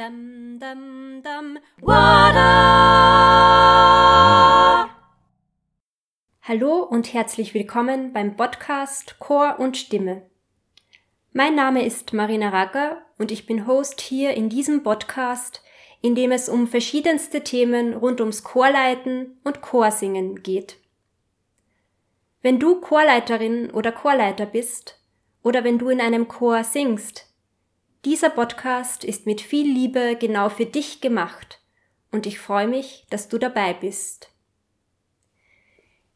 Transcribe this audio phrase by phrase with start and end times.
[0.00, 2.48] Dum, dum, dum, Wada!
[6.40, 10.22] Hallo und herzlich willkommen beim Podcast Chor und Stimme.
[11.34, 15.62] Mein Name ist Marina Racker und ich bin Host hier in diesem Podcast,
[16.00, 20.78] in dem es um verschiedenste Themen rund ums Chorleiten und Chorsingen geht.
[22.40, 24.98] Wenn du Chorleiterin oder Chorleiter bist
[25.42, 27.29] oder wenn du in einem Chor singst,
[28.04, 31.60] dieser Podcast ist mit viel Liebe genau für dich gemacht
[32.10, 34.30] und ich freue mich, dass du dabei bist.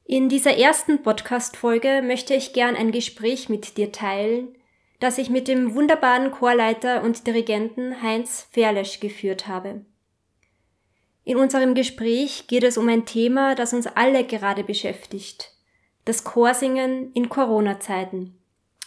[0.04, 4.56] In dieser ersten Podcast-Folge möchte ich gern ein Gespräch mit dir teilen,
[5.00, 9.84] das ich mit dem wunderbaren Chorleiter und Dirigenten Heinz Ferlesch geführt habe.
[11.24, 15.52] In unserem Gespräch geht es um ein Thema, das uns alle gerade beschäftigt.
[16.04, 18.38] Das Chorsingen in Corona-Zeiten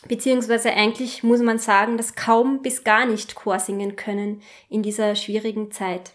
[0.08, 5.16] beziehungsweise eigentlich muss man sagen, dass kaum bis gar nicht Chor singen können in dieser
[5.16, 6.14] schwierigen Zeit.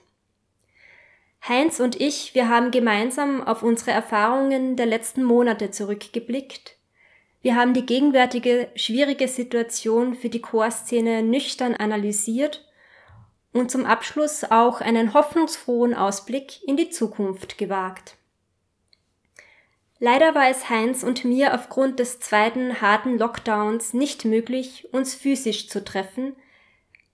[1.46, 6.76] Heinz und ich, wir haben gemeinsam auf unsere Erfahrungen der letzten Monate zurückgeblickt.
[7.42, 12.64] Wir haben die gegenwärtige schwierige Situation für die Chorszene nüchtern analysiert
[13.52, 18.16] und zum Abschluss auch einen hoffnungsfrohen Ausblick in die Zukunft gewagt.
[20.04, 25.68] Leider war es Heinz und mir aufgrund des zweiten harten Lockdowns nicht möglich, uns physisch
[25.68, 26.34] zu treffen.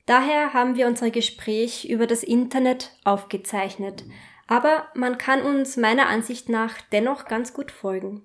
[0.07, 4.05] Daher haben wir unser Gespräch über das Internet aufgezeichnet.
[4.47, 8.23] Aber man kann uns meiner Ansicht nach dennoch ganz gut folgen.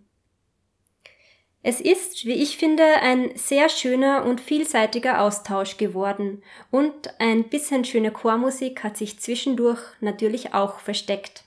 [1.61, 7.83] Es ist, wie ich finde, ein sehr schöner und vielseitiger Austausch geworden und ein bisschen
[7.83, 11.42] schöne Chormusik hat sich zwischendurch natürlich auch versteckt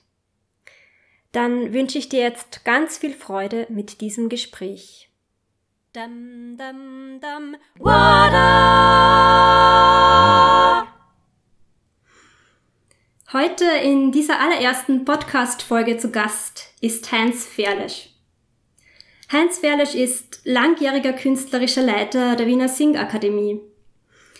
[1.37, 5.11] dann wünsche ich dir jetzt ganz viel Freude mit diesem Gespräch.
[5.93, 7.55] Dum, dum, dum,
[13.31, 18.09] Heute in dieser allerersten Podcast-Folge zu Gast ist Heinz Ferlesch.
[19.31, 23.61] Heinz Ferlesch ist langjähriger künstlerischer Leiter der Wiener Singakademie.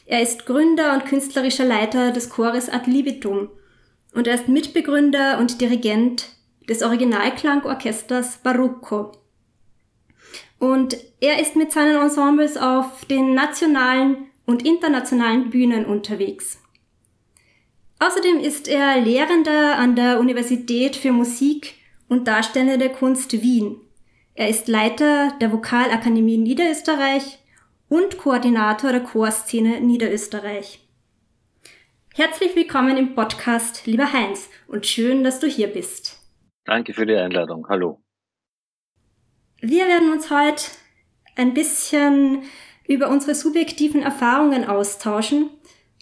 [0.08, 3.50] Er ist Gründer und künstlerischer Leiter des Chores Ad Libitum
[4.16, 6.37] und er ist Mitbegründer und Dirigent
[6.68, 9.12] des Originalklangorchesters Barocco.
[10.60, 16.60] Und er ist mit seinen Ensembles auf den nationalen und internationalen Bühnen unterwegs.
[18.00, 21.76] Außerdem ist er Lehrender an der Universität für Musik
[22.08, 23.78] und Darstellende Kunst Wien.
[24.36, 27.40] Er ist Leiter der Vokalakademie Niederösterreich
[27.90, 30.80] und Koordinator der Chorszene Niederösterreich.
[32.14, 36.17] Herzlich willkommen im Podcast, lieber Heinz, und schön, dass du hier bist.
[36.68, 37.66] Danke für die Einladung.
[37.70, 38.02] Hallo.
[39.62, 40.64] Wir werden uns heute
[41.38, 42.44] ein bisschen
[42.86, 45.50] über unsere subjektiven Erfahrungen austauschen,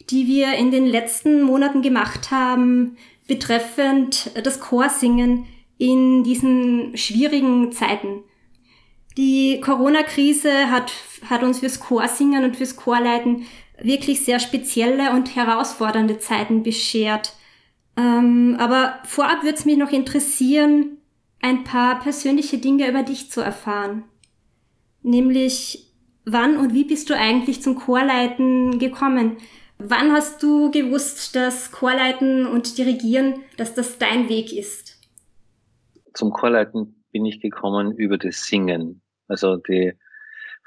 [0.09, 5.45] die wir in den letzten Monaten gemacht haben, betreffend das Chorsingen
[5.77, 8.23] in diesen schwierigen Zeiten.
[9.17, 10.91] Die Corona-Krise hat,
[11.29, 13.45] hat uns fürs Chorsingen und fürs Chorleiten
[13.79, 17.33] wirklich sehr spezielle und herausfordernde Zeiten beschert.
[17.97, 20.97] Ähm, aber vorab würde es mich noch interessieren,
[21.41, 24.03] ein paar persönliche Dinge über dich zu erfahren.
[25.01, 25.94] Nämlich,
[26.25, 29.38] wann und wie bist du eigentlich zum Chorleiten gekommen?
[29.78, 35.00] Wann hast du gewusst, dass Chorleiten und Dirigieren, dass das dein Weg ist?
[36.13, 39.01] Zum Chorleiten bin ich gekommen über das Singen.
[39.28, 39.94] Also die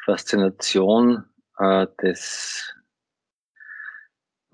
[0.05, 1.25] Faszination
[1.59, 2.75] äh, des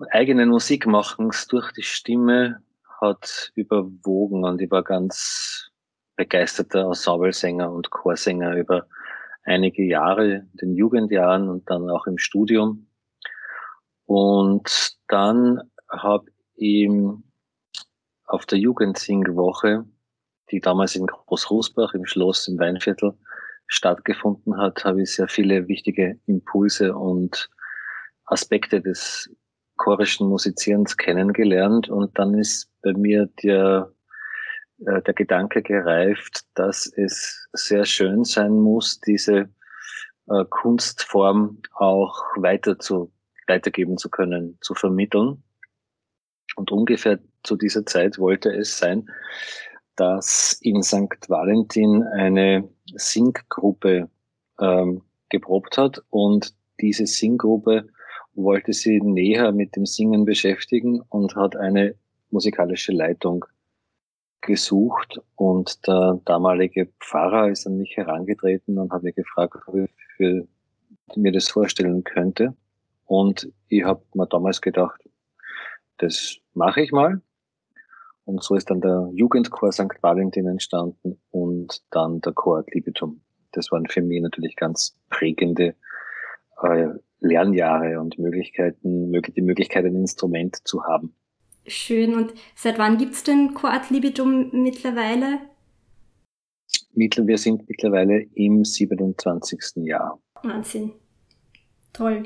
[0.09, 2.64] eigenen Musikmachens durch die Stimme
[3.01, 5.69] hat überwogen und ich war ganz
[6.15, 8.87] begeisterter Ensemblesänger und Chorsänger über
[9.43, 12.87] einige Jahre, in den Jugendjahren und dann auch im Studium.
[14.05, 16.89] Und dann habe ich
[18.25, 19.85] auf der Jugendsingwoche,
[20.51, 23.13] die damals in Großrusbach im Schloss im Weinviertel
[23.67, 27.49] stattgefunden hat, habe ich sehr viele wichtige Impulse und
[28.25, 29.29] Aspekte des
[29.77, 33.91] chorischen Musizierens kennengelernt und dann ist bei mir der,
[34.85, 39.49] äh, der Gedanke gereift, dass es sehr schön sein muss, diese
[40.27, 43.11] äh, Kunstform auch weiter zu,
[43.47, 45.43] weitergeben zu können, zu vermitteln.
[46.55, 49.09] Und ungefähr zu dieser Zeit wollte es sein,
[49.95, 51.29] dass in St.
[51.29, 54.09] Valentin eine Singgruppe
[54.59, 57.87] ähm, geprobt hat und diese Singgruppe
[58.35, 61.95] wollte sie näher mit dem Singen beschäftigen und hat eine
[62.29, 63.45] musikalische Leitung
[64.41, 69.89] gesucht und der damalige Pfarrer ist an mich herangetreten und hat mir gefragt, ob ich
[70.15, 70.47] für,
[71.15, 72.53] mir das vorstellen könnte.
[73.05, 75.01] Und ich habe mir damals gedacht,
[75.97, 77.21] das mache ich mal.
[78.25, 80.01] Und so ist dann der Jugendchor St.
[80.01, 83.21] Valentin entstanden und dann der Chor Ad Libitum.
[83.51, 85.75] Das waren für mich natürlich ganz prägende
[86.61, 86.87] äh,
[87.25, 91.13] Lernjahre und Möglichkeiten, die Möglichkeit, ein Instrument zu haben.
[91.67, 92.13] Schön.
[92.13, 95.39] Und seit wann gibt's denn Chor Ad Libitum mittlerweile?
[96.93, 99.85] Wir sind mittlerweile im 27.
[99.85, 100.19] Jahr.
[100.43, 100.93] Wahnsinn.
[101.93, 102.23] Toll.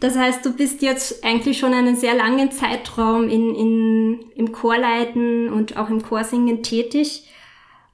[0.00, 5.48] Das heißt, du bist jetzt eigentlich schon einen sehr langen Zeitraum in, in, im Chorleiten
[5.52, 7.28] und auch im Chorsingen tätig.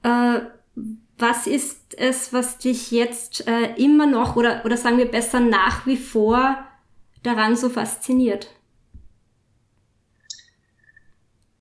[0.02, 0.40] Äh,
[1.20, 5.86] was ist es, was dich jetzt äh, immer noch oder, oder sagen wir besser nach
[5.86, 6.56] wie vor
[7.22, 8.50] daran so fasziniert?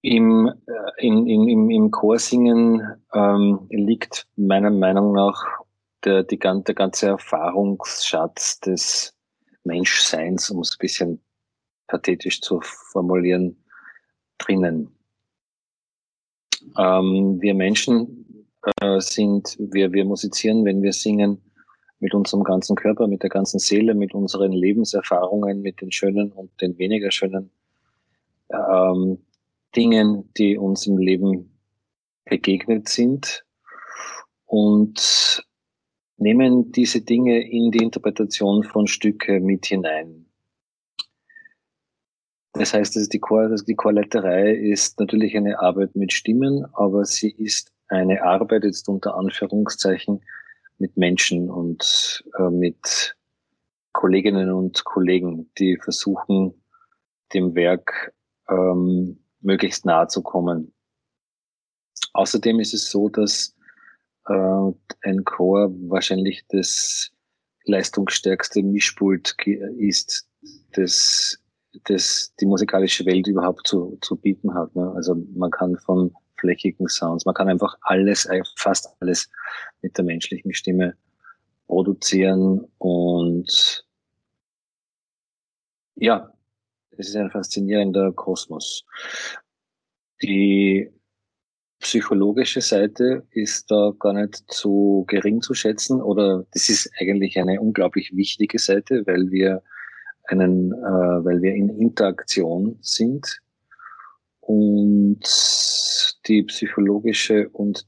[0.01, 2.81] Im, äh, in, im, im Chorsingen
[3.13, 5.43] ähm, liegt meiner Meinung nach
[6.05, 9.13] der, die, der ganze Erfahrungsschatz des
[9.65, 11.21] Menschseins, um es ein bisschen
[11.87, 13.61] pathetisch zu formulieren,
[14.37, 14.95] drinnen.
[16.77, 18.18] Ähm, wir Menschen
[18.81, 21.41] äh, sind, wir, wir musizieren, wenn wir singen,
[21.99, 26.49] mit unserem ganzen Körper, mit der ganzen Seele, mit unseren Lebenserfahrungen, mit den schönen und
[26.61, 27.51] den weniger schönen
[28.49, 29.19] ähm,
[29.75, 31.51] Dingen, die uns im Leben
[32.25, 33.45] begegnet sind.
[34.45, 35.45] Und
[36.17, 40.25] nehmen diese Dinge in die Interpretation von Stücke mit hinein.
[42.53, 47.29] Das heißt, dass die, Chor, die Chorleiterei ist natürlich eine Arbeit mit Stimmen, aber sie
[47.29, 50.21] ist eine Arbeit jetzt unter Anführungszeichen
[50.77, 53.15] mit Menschen und äh, mit
[53.91, 56.53] Kolleginnen und Kollegen, die versuchen,
[57.33, 58.13] dem Werk
[58.47, 60.73] ähm, möglichst nahe zu kommen.
[62.13, 63.55] Außerdem ist es so, dass
[64.27, 64.71] äh,
[65.01, 67.11] ein Chor wahrscheinlich das
[67.65, 69.35] leistungsstärkste Mischpult
[69.77, 70.27] ist,
[70.73, 71.39] das,
[71.85, 74.75] das die musikalische Welt überhaupt zu, zu bieten hat.
[74.75, 74.91] Ne?
[74.95, 79.29] Also man kann von flächigen Sounds, man kann einfach alles, äh, fast alles
[79.81, 80.95] mit der menschlichen Stimme
[81.67, 83.85] produzieren und
[85.95, 86.33] ja,
[86.91, 88.85] es ist ein faszinierender Kosmos.
[90.21, 90.89] Die
[91.79, 97.59] psychologische Seite ist da gar nicht so gering zu schätzen oder das ist eigentlich eine
[97.61, 99.63] unglaublich wichtige Seite, weil wir
[100.25, 103.41] einen, äh, weil wir in Interaktion sind
[104.49, 105.19] und
[106.25, 107.85] die psychologische und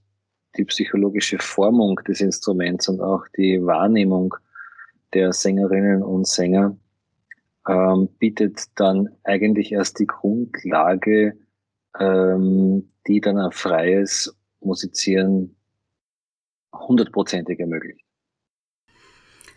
[0.58, 4.36] die psychologische Formung des Instruments und auch die Wahrnehmung
[5.14, 6.78] der Sängerinnen und Sänger
[7.68, 11.36] ähm, bietet dann eigentlich erst die Grundlage
[12.00, 15.56] ähm, die dann ein freies Musizieren
[16.74, 18.06] hundertprozentig ermöglicht.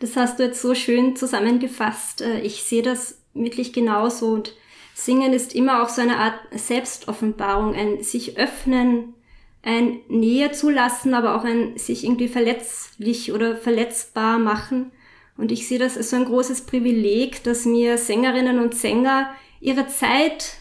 [0.00, 2.22] Das hast du jetzt so schön zusammengefasst.
[2.22, 4.56] Äh, ich sehe das wirklich genauso und
[4.94, 9.14] Singen ist immer auch so eine Art Selbstoffenbarung, ein sich öffnen,
[9.62, 14.92] ein Nähe zulassen, aber auch ein sich irgendwie verletzlich oder verletzbar machen.
[15.36, 19.30] Und ich sehe das als so ein großes Privileg, dass mir Sängerinnen und Sänger
[19.60, 20.58] ihre Zeit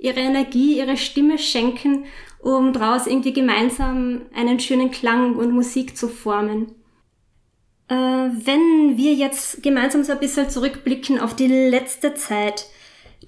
[0.00, 2.06] ihre Energie, ihre Stimme schenken,
[2.40, 6.72] um daraus irgendwie gemeinsam einen schönen Klang und Musik zu formen.
[7.88, 12.66] Äh, wenn wir jetzt gemeinsam so ein bisschen zurückblicken auf die letzte Zeit,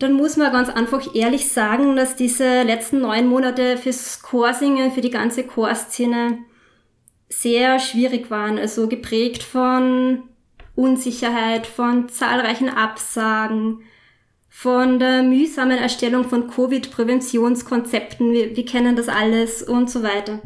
[0.03, 5.01] dann muss man ganz einfach ehrlich sagen, dass diese letzten neun Monate fürs Chorsingen, für
[5.01, 6.39] die ganze Chorszene
[7.29, 8.59] sehr schwierig waren.
[8.59, 10.25] Also geprägt von
[10.75, 13.83] Unsicherheit, von zahlreichen Absagen,
[14.49, 20.43] von der mühsamen Erstellung von Covid-Präventionskonzepten, wir, wir, kennen das alles und so weiter.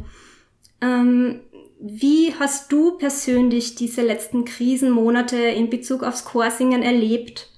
[0.80, 1.40] Ähm,
[1.80, 7.50] wie hast du persönlich diese letzten Krisenmonate in Bezug aufs Chorsingen erlebt?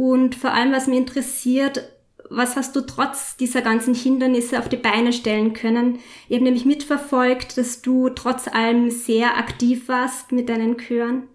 [0.00, 1.92] Und vor allem, was mich interessiert,
[2.30, 5.98] was hast du trotz dieser ganzen Hindernisse auf die Beine stellen können?
[6.26, 11.28] Ich habe nämlich mitverfolgt, dass du trotz allem sehr aktiv warst mit deinen Chören.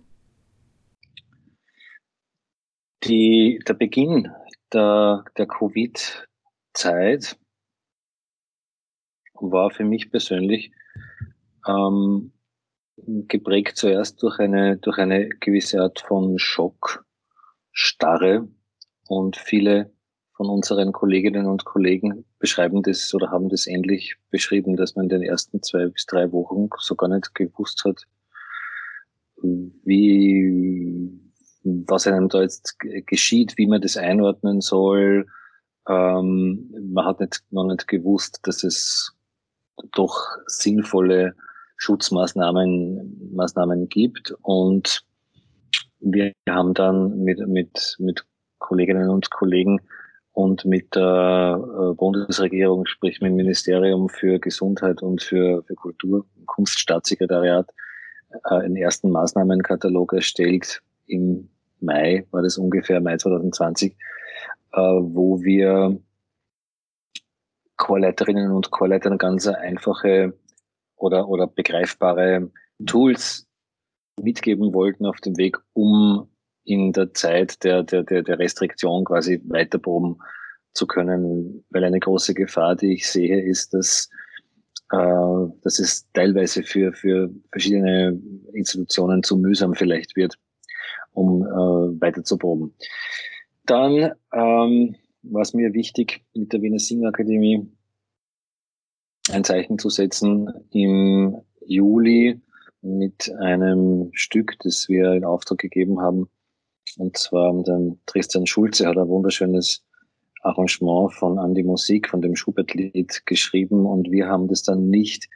[3.04, 4.32] Die, der Beginn
[4.74, 7.38] der, der Covid-Zeit
[9.36, 10.72] war für mich persönlich
[11.68, 12.32] ähm,
[12.98, 17.06] geprägt zuerst durch eine, durch eine gewisse Art von Schock,
[17.72, 18.48] Starre
[19.08, 19.92] und viele
[20.36, 25.10] von unseren Kolleginnen und Kollegen beschreiben das oder haben das ähnlich beschrieben, dass man in
[25.10, 28.04] den ersten zwei bis drei Wochen so gar nicht gewusst hat,
[29.42, 31.10] wie,
[31.64, 35.26] was einem da jetzt geschieht, wie man das einordnen soll.
[35.88, 39.14] Ähm, man hat nicht, noch nicht gewusst, dass es
[39.94, 41.36] doch sinnvolle
[41.78, 44.34] Schutzmaßnahmen Maßnahmen gibt.
[44.42, 45.06] Und
[46.00, 48.26] wir haben dann mit, mit, mit
[48.66, 49.80] Kolleginnen und Kollegen
[50.34, 56.26] und mit der äh, Bundesregierung, sprich mit dem Ministerium für Gesundheit und für, für Kultur,
[56.48, 57.70] Kunststaatssekretariat,
[58.32, 60.82] äh, einen ersten Maßnahmenkatalog erstellt.
[61.06, 63.94] Im Mai war das ungefähr, Mai 2020,
[64.74, 66.00] äh, wo wir
[67.78, 70.34] Chorleiterinnen und Chorleitern ganz einfache
[70.96, 72.50] oder, oder begreifbare
[72.86, 73.48] Tools
[74.20, 76.30] mitgeben wollten auf dem Weg, um
[76.66, 80.18] in der Zeit der, der, der, der Restriktion quasi weiterproben
[80.74, 81.64] zu können.
[81.70, 84.10] Weil eine große Gefahr, die ich sehe, ist, dass,
[84.92, 88.20] äh, dass es teilweise für, für verschiedene
[88.54, 90.36] Institutionen zu mühsam vielleicht wird,
[91.14, 92.76] um äh, weiter zu proben.
[93.66, 97.72] Dann ähm, war es mir wichtig, mit der Wiener Singakademie
[99.32, 102.42] ein Zeichen zu setzen im Juli
[102.82, 106.30] mit einem Stück, das wir in Auftrag gegeben haben.
[106.98, 109.84] Und zwar den Tristan Schulze hat ein wunderschönes
[110.42, 113.86] Arrangement von Andi Musik, von dem Schubert-Lied geschrieben.
[113.86, 115.28] Und wir haben das dann nicht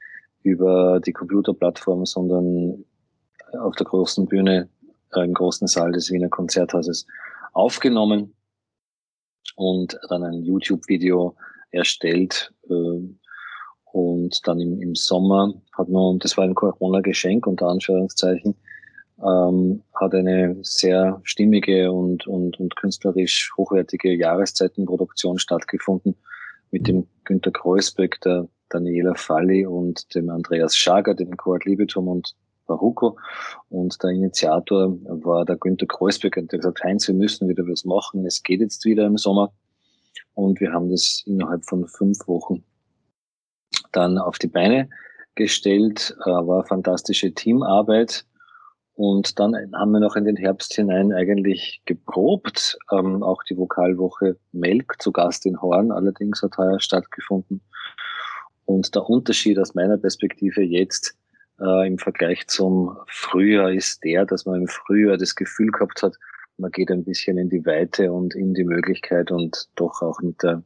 [0.44, 2.86] über die Computerplattform, sondern
[3.60, 4.70] auf der großen Bühne
[5.16, 7.06] äh, im großen Saal des Wiener Konzerthauses
[7.54, 8.36] aufgenommen
[9.56, 11.36] und dann ein YouTube-Video
[11.72, 13.00] erstellt, äh,
[13.92, 18.56] und dann im, im Sommer hat man, das war ein Corona-Geschenk unter Anführungszeichen,
[19.26, 26.16] ähm, hat eine sehr stimmige und, und, und künstlerisch hochwertige Jahreszeitenproduktion stattgefunden
[26.72, 32.36] mit dem Günter Kreuzbeck, der Daniela Falli und dem Andreas Schager, dem Chord Liebetum und
[32.68, 33.18] Baruko.
[33.70, 37.84] Und der Initiator war der Günter Kreuzbeck und der gesagt, Heinz, wir müssen wieder was
[37.84, 38.26] machen.
[38.26, 39.52] Es geht jetzt wieder im Sommer.
[40.36, 42.64] Und wir haben das innerhalb von fünf Wochen
[43.92, 44.90] dann auf die Beine
[45.36, 48.26] gestellt, äh, war fantastische Teamarbeit.
[49.00, 52.78] Und dann haben wir noch in den Herbst hinein eigentlich geprobt.
[52.92, 57.62] Ähm, auch die Vokalwoche Melk zu Gast in Horn allerdings hat heuer stattgefunden.
[58.66, 61.18] Und der Unterschied aus meiner Perspektive jetzt
[61.62, 66.18] äh, im Vergleich zum Frühjahr ist der, dass man im Frühjahr das Gefühl gehabt hat,
[66.58, 70.44] man geht ein bisschen in die Weite und in die Möglichkeit und doch auch mit
[70.44, 70.62] der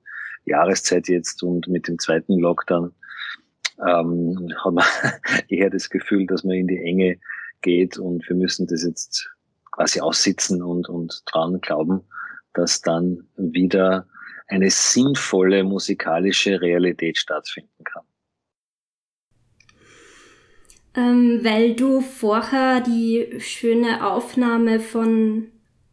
[0.45, 2.95] Jahreszeit jetzt und mit dem zweiten Lockdown
[3.87, 4.85] ähm, hat man
[5.49, 7.19] eher das Gefühl, dass man in die Enge
[7.63, 9.29] geht und wir müssen das jetzt
[9.71, 12.01] quasi aussitzen und, und dran glauben,
[12.53, 14.07] dass dann wieder
[14.47, 18.03] eine sinnvolle musikalische Realität stattfinden kann.
[20.95, 25.47] Ähm, weil du vorher die schöne Aufnahme von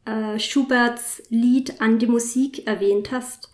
[0.05, 3.51] äh, Schuberts Lied an die Musik erwähnt hast,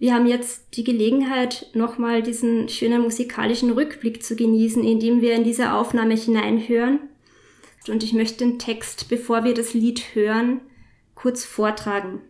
[0.00, 5.44] wir haben jetzt die Gelegenheit, nochmal diesen schönen musikalischen Rückblick zu genießen, indem wir in
[5.44, 7.00] diese Aufnahme hineinhören.
[7.88, 10.60] Und ich möchte den Text, bevor wir das Lied hören,
[11.14, 12.22] kurz vortragen.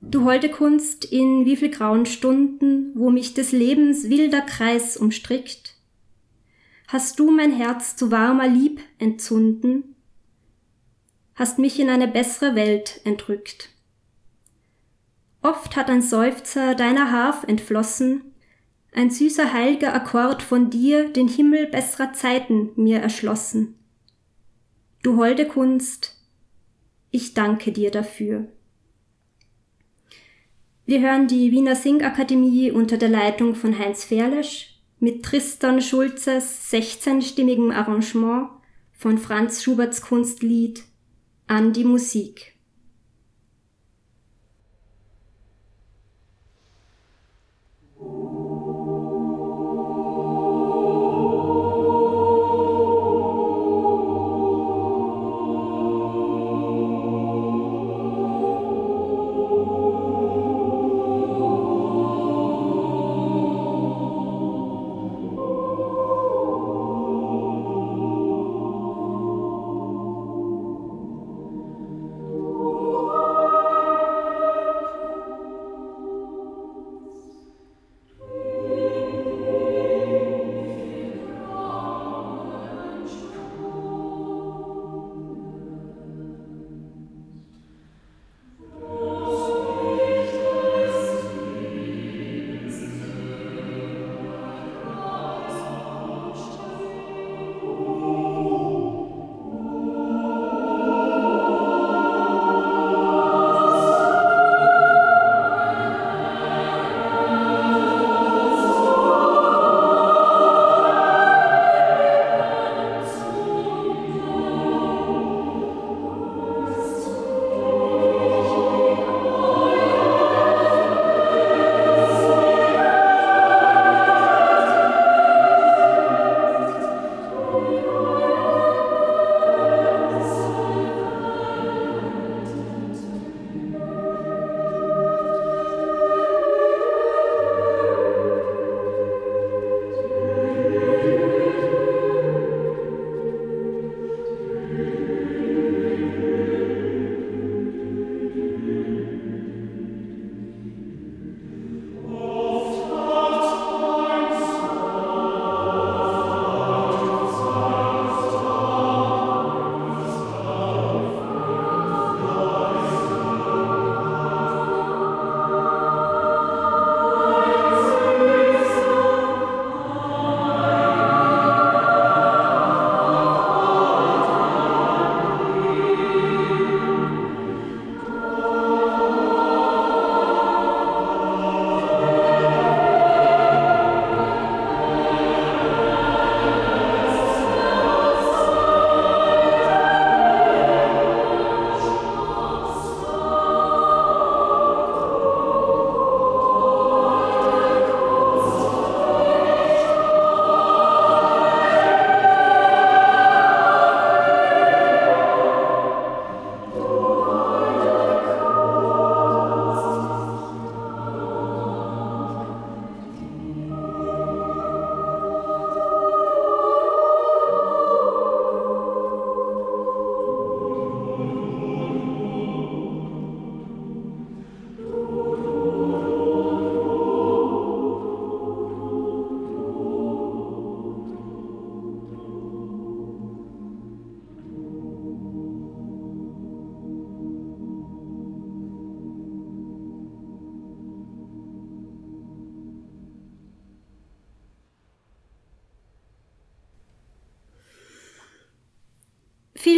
[0.00, 5.74] Du holde Kunst in wie viel grauen Stunden, wo mich des Lebens wilder Kreis umstrickt,
[6.86, 9.96] hast du mein Herz zu warmer Lieb entzunden,
[11.34, 13.70] hast mich in eine bessere Welt entrückt.
[15.42, 18.32] Oft hat ein Seufzer deiner Harf entflossen,
[18.96, 23.74] ein süßer heilger Akkord von dir den Himmel besserer Zeiten mir erschlossen.
[25.02, 26.16] Du holde Kunst,
[27.10, 28.48] ich danke dir dafür.
[30.86, 37.72] Wir hören die Wiener Singakademie unter der Leitung von Heinz Ferlesch mit Tristan Schulzes 16-stimmigem
[37.72, 38.48] Arrangement
[38.92, 40.84] von Franz Schuberts Kunstlied
[41.46, 42.54] An die Musik.
[47.98, 48.35] Oh.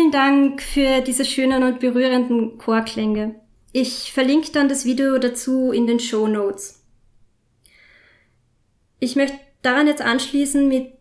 [0.08, 3.34] Vielen Dank für diese schönen und berührenden Chorklänge.
[3.72, 6.82] Ich verlinke dann das Video dazu in den Show Notes.
[9.00, 10.92] Ich möchte daran jetzt anschließen mit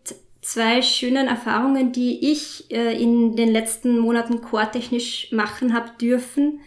[0.42, 6.60] zwei schönen Erfahrungen, die ich äh, in den letzten Monaten chortechnisch machen habe dürfen.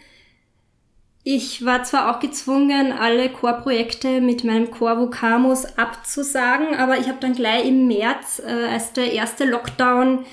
[1.22, 7.18] Ich war zwar auch gezwungen, alle Chorprojekte mit meinem Chor Vocamus abzusagen, aber ich habe
[7.20, 10.24] dann gleich im März, äh, als der erste Lockdown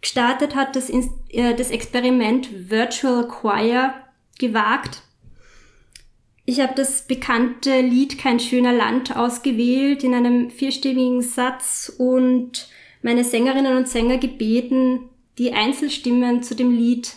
[0.00, 3.94] gestartet hat, das, äh, das Experiment Virtual Choir
[4.38, 5.02] gewagt.
[6.44, 12.68] Ich habe das bekannte Lied Kein schöner Land ausgewählt in einem vierstimmigen Satz und
[13.02, 17.14] meine Sängerinnen und Sänger gebeten, die Einzelstimmen zu dem Lied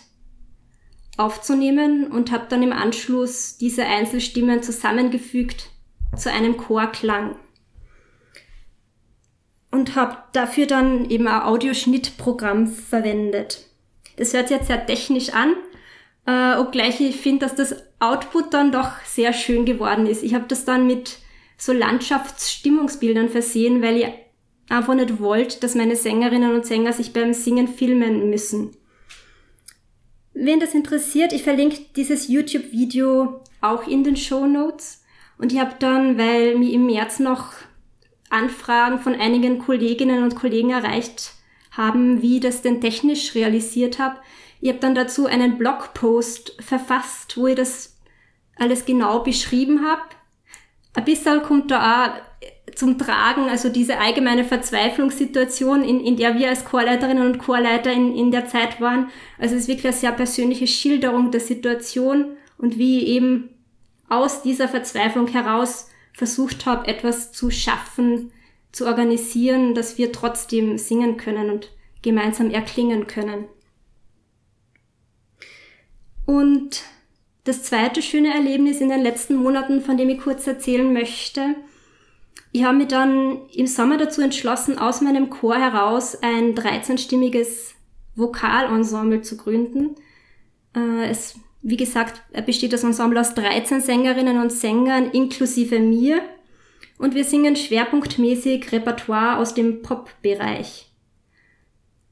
[1.17, 5.69] aufzunehmen und habe dann im Anschluss diese Einzelstimmen zusammengefügt
[6.17, 7.35] zu einem Chorklang.
[9.71, 13.65] Und habe dafür dann eben ein Audioschnittprogramm verwendet.
[14.17, 15.55] Das hört sich jetzt sehr technisch an,
[16.27, 20.23] äh, obgleich ich finde, dass das Output dann doch sehr schön geworden ist.
[20.23, 21.17] Ich habe das dann mit
[21.57, 24.07] so Landschaftsstimmungsbildern versehen, weil ich
[24.69, 28.75] einfach nicht wollte, dass meine Sängerinnen und Sänger sich beim Singen filmen müssen.
[30.33, 35.03] Wen das interessiert, ich verlinke dieses YouTube-Video auch in den Show Notes.
[35.37, 37.53] Und ich habe dann, weil mir im März noch
[38.31, 41.33] Anfragen von einigen Kolleginnen und Kollegen erreicht
[41.71, 44.17] haben, wie ich das denn technisch realisiert habe,
[44.61, 47.97] ich habe dann dazu einen Blogpost verfasst, wo ich das
[48.55, 50.03] alles genau beschrieben habe.
[50.93, 56.49] Ein bisschen kommt da auch zum Tragen, also diese allgemeine Verzweiflungssituation, in, in der wir
[56.49, 59.09] als Chorleiterinnen und Chorleiter in, in der Zeit waren.
[59.39, 63.49] Also es ist wirklich eine sehr persönliche Schilderung der Situation und wie eben
[64.09, 68.31] aus dieser Verzweiflung heraus versucht habe, etwas zu schaffen,
[68.71, 71.71] zu organisieren, dass wir trotzdem singen können und
[72.01, 73.45] gemeinsam erklingen können.
[76.25, 76.83] Und
[77.43, 81.55] das zweite schöne Erlebnis in den letzten Monaten, von dem ich kurz erzählen möchte,
[82.53, 87.73] ich habe mich dann im Sommer dazu entschlossen, aus meinem Chor heraus ein 13-stimmiges
[88.15, 89.95] Vokalensemble zu gründen.
[90.75, 96.21] Äh, es, wie gesagt, besteht das Ensemble aus 13 Sängerinnen und Sängern inklusive mir
[96.97, 100.91] und wir singen schwerpunktmäßig Repertoire aus dem Pop-Bereich.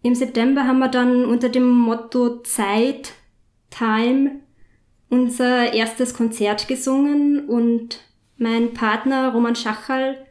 [0.01, 3.13] Im September haben wir dann unter dem Motto Zeit,
[3.69, 4.39] Time
[5.09, 7.99] unser erstes Konzert gesungen und
[8.37, 10.25] mein Partner Roman Schachal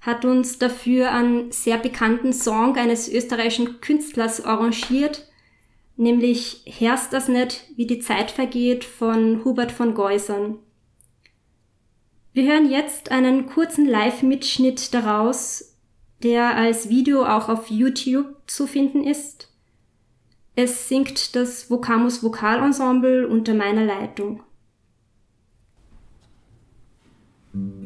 [0.00, 5.26] hat uns dafür einen sehr bekannten Song eines österreichischen Künstlers arrangiert,
[5.96, 10.58] nämlich Herst das nicht, wie die Zeit vergeht von Hubert von Geusern.
[12.32, 15.76] Wir hören jetzt einen kurzen Live-Mitschnitt daraus,
[16.22, 19.50] der als Video auch auf YouTube zu finden ist.
[20.56, 24.42] Es singt das Vocamus Vokalensemble unter meiner Leitung.
[27.52, 27.83] Ja,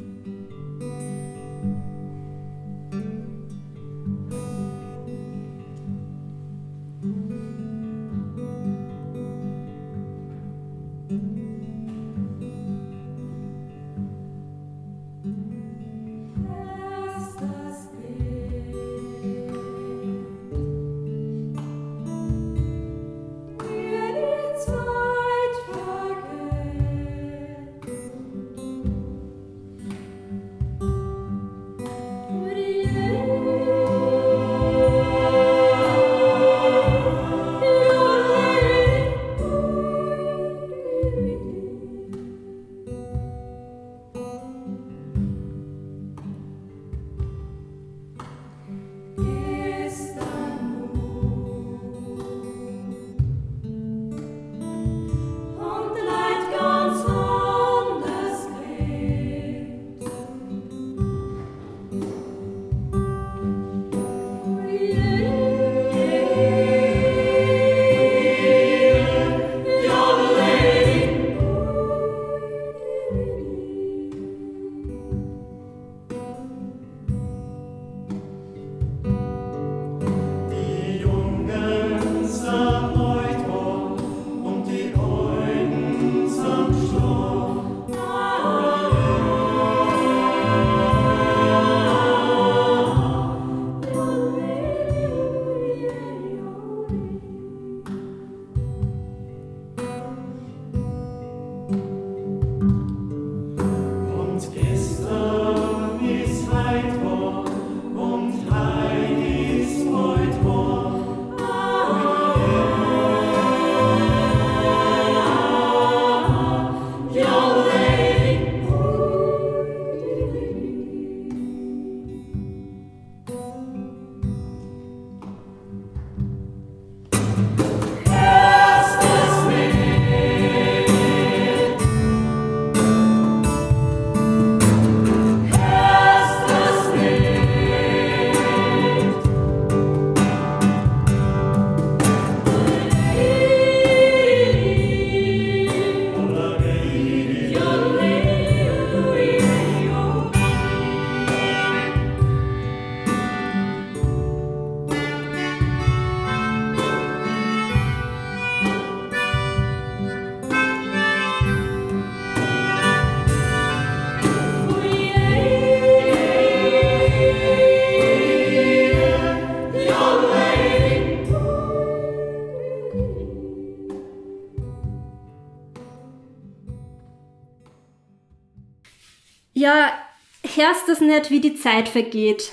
[180.88, 182.52] hörst das nicht, wie die Zeit vergeht.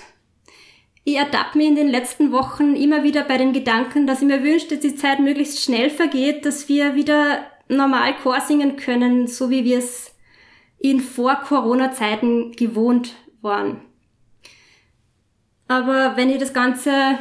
[1.04, 4.44] Ich ertappe mich in den letzten Wochen immer wieder bei den Gedanken, dass ich mir
[4.44, 9.50] wünsche, dass die Zeit möglichst schnell vergeht, dass wir wieder normal Chor singen können, so
[9.50, 10.14] wie wir es
[10.80, 13.82] in Vor-Corona-Zeiten gewohnt waren.
[15.68, 17.20] Aber wenn ich das Ganze,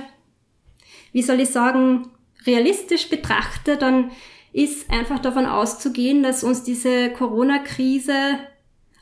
[1.13, 2.11] wie soll ich sagen,
[2.47, 4.11] realistisch betrachte, dann
[4.53, 8.39] ist einfach davon auszugehen, dass uns diese Corona-Krise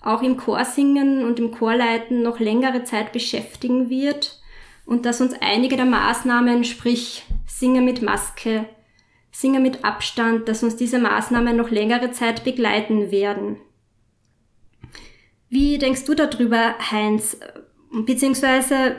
[0.04, 4.40] auch im Chorsingen und im Chorleiten noch längere Zeit beschäftigen wird
[4.84, 8.66] und dass uns einige der Maßnahmen, sprich Singen mit Maske,
[9.30, 13.56] Singen mit Abstand, dass uns diese Maßnahmen noch längere Zeit begleiten werden.
[15.48, 17.38] Wie denkst du darüber, Heinz?
[17.92, 18.96] Beziehungsweise,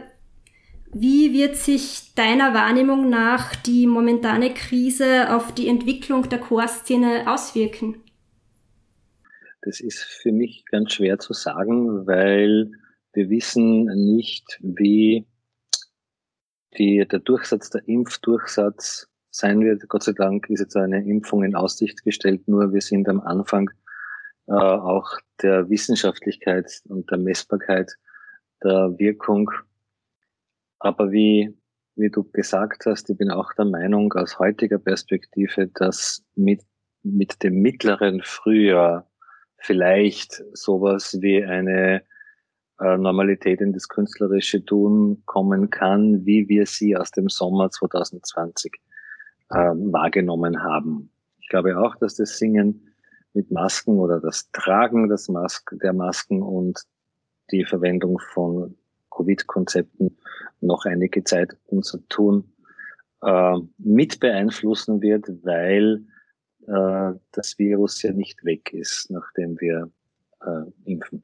[0.92, 8.04] wie wird sich deiner Wahrnehmung nach die momentane Krise auf die Entwicklung der Chorszene auswirken?
[9.66, 12.70] Das ist für mich ganz schwer zu sagen, weil
[13.14, 15.26] wir wissen nicht, wie
[16.78, 19.88] die, der Durchsatz, der Impfdurchsatz sein wird.
[19.88, 23.70] Gott sei Dank ist jetzt eine Impfung in Aussicht gestellt, nur wir sind am Anfang
[24.48, 27.92] äh, auch der Wissenschaftlichkeit und der Messbarkeit
[28.64, 29.50] der Wirkung.
[30.80, 31.58] Aber wie,
[31.96, 36.62] wie du gesagt hast, ich bin auch der Meinung aus heutiger Perspektive, dass mit,
[37.04, 39.10] mit dem mittleren Frühjahr
[39.64, 42.04] vielleicht sowas wie eine
[42.80, 48.74] äh, Normalität in das künstlerische Tun kommen kann, wie wir sie aus dem Sommer 2020
[49.50, 51.10] äh, wahrgenommen haben.
[51.40, 52.90] Ich glaube auch, dass das Singen
[53.34, 56.82] mit Masken oder das Tragen des Mas der Masken und
[57.52, 58.76] die Verwendung von
[59.12, 60.18] Covid-Konzepten
[60.60, 62.52] noch einige Zeit unser Tun
[63.22, 66.04] äh, mit beeinflussen wird, weil
[66.68, 69.92] äh, das Virus ja nicht weg ist, nachdem wir
[70.42, 71.24] äh, impfen.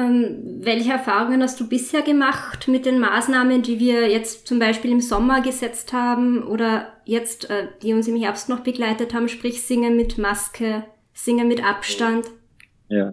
[0.00, 4.92] Ähm, welche Erfahrungen hast du bisher gemacht mit den Maßnahmen, die wir jetzt zum Beispiel
[4.92, 9.62] im Sommer gesetzt haben oder jetzt, äh, die uns im Herbst noch begleitet haben, sprich
[9.62, 12.26] Singen mit Maske, Singen mit Abstand?
[12.88, 13.12] Ja,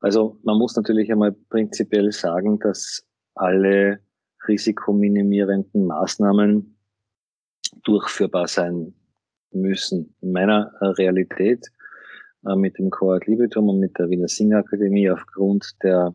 [0.00, 4.00] also man muss natürlich einmal prinzipiell sagen, dass alle
[4.46, 6.76] risikominimierenden Maßnahmen
[7.82, 8.94] durchführbar sein
[9.60, 10.14] müssen.
[10.20, 11.66] In meiner Realität
[12.46, 16.14] äh, mit dem Chor Libetum und mit der Wiener Singakademie aufgrund der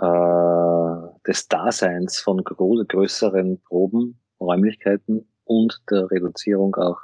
[0.00, 0.94] äh,
[1.26, 6.98] des Daseins von größeren Probenräumlichkeiten und der Reduzierung auch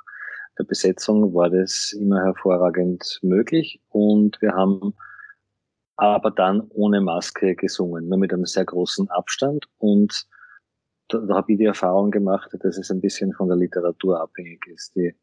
[0.59, 4.95] der Besetzung war das immer hervorragend möglich und wir haben
[5.97, 10.27] aber dann ohne Maske gesungen, nur mit einem sehr großen Abstand und
[11.09, 14.67] da, da habe ich die Erfahrung gemacht, dass es ein bisschen von der Literatur abhängig
[14.67, 14.95] ist.
[14.97, 15.15] Die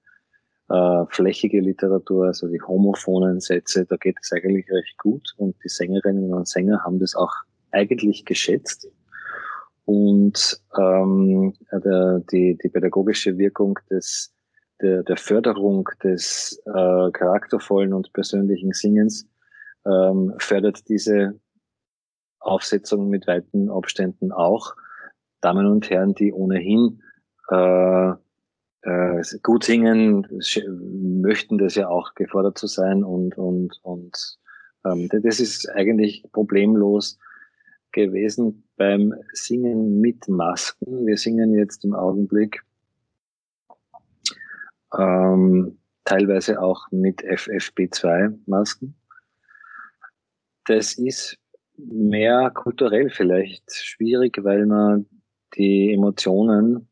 [0.70, 5.70] äh, flächige Literatur, also die homophonen Sätze, da geht es eigentlich recht gut und die
[5.70, 7.34] Sängerinnen und Sänger haben das auch
[7.72, 8.90] eigentlich geschätzt.
[9.86, 14.34] Und ähm, der, die, die pädagogische Wirkung des,
[14.82, 19.26] der, der Förderung des äh, charaktervollen und persönlichen Singens
[19.86, 21.40] ähm, fördert diese
[22.40, 24.76] Aufsetzung mit weiten Abständen auch.
[25.40, 27.02] Damen und Herren, die ohnehin
[27.50, 28.12] äh,
[28.82, 30.28] äh, gut singen,
[31.22, 34.38] möchten das ja auch gefordert zu sein und, und, und
[34.86, 37.18] ähm, das ist eigentlich problemlos
[37.92, 41.06] gewesen beim Singen mit Masken.
[41.08, 42.64] Wir singen jetzt im Augenblick
[44.98, 48.96] ähm, teilweise auch mit FFP2-Masken.
[50.66, 51.38] Das ist
[51.78, 55.06] mehr kulturell vielleicht schwierig, weil man
[55.56, 56.88] die Emotionen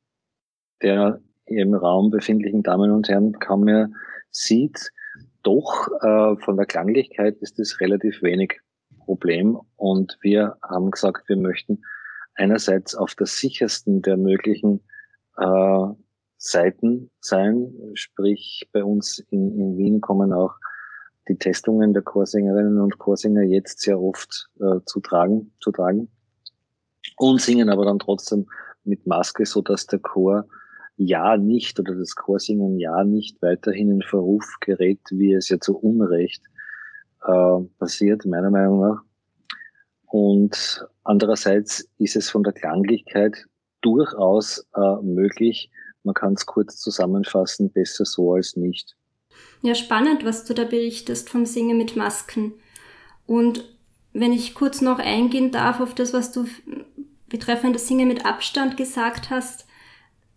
[0.81, 3.89] der im Raum befindlichen Damen und Herren kaum mehr
[4.31, 4.91] sieht.
[5.43, 8.59] Doch äh, von der Klanglichkeit ist es relativ wenig
[8.99, 9.59] Problem.
[9.75, 11.83] Und wir haben gesagt, wir möchten
[12.35, 14.81] einerseits auf der sichersten der möglichen
[15.37, 15.87] äh,
[16.37, 20.53] Seiten sein, sprich bei uns in, in Wien kommen auch
[21.27, 26.09] die Testungen der Chorsängerinnen und Chorsänger jetzt sehr oft äh, zu tragen, zu tragen.
[27.17, 28.47] Und singen aber dann trotzdem
[28.83, 30.45] mit Maske, so dass der Chor
[30.97, 35.77] ja nicht oder das Chorsingen ja nicht weiterhin in Verruf gerät, wie es ja zu
[35.77, 36.43] Unrecht
[37.23, 39.01] äh, passiert, meiner Meinung nach.
[40.05, 43.45] Und andererseits ist es von der Klanglichkeit
[43.81, 45.69] durchaus äh, möglich.
[46.03, 48.95] Man kann es kurz zusammenfassen, besser so als nicht.
[49.61, 52.53] Ja, spannend, was du da berichtest vom Singen mit Masken.
[53.25, 53.65] Und
[54.13, 56.45] wenn ich kurz noch eingehen darf auf das, was du
[57.27, 59.64] betreffend das Singen mit Abstand gesagt hast,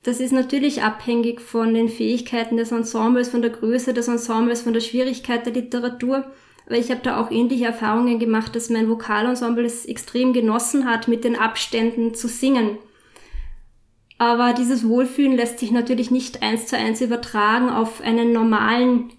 [0.09, 4.73] das ist natürlich abhängig von den Fähigkeiten des Ensembles, von der Größe des Ensembles, von
[4.73, 6.25] der Schwierigkeit der Literatur.
[6.64, 11.09] aber ich habe da auch ähnliche Erfahrungen gemacht, dass mein Vokalensemble es extrem genossen hat,
[11.09, 12.79] mit den Abständen zu singen.
[14.16, 19.11] Aber dieses Wohlfühlen lässt sich natürlich nicht eins zu eins übertragen auf einen normalen